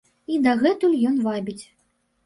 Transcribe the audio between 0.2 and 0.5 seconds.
І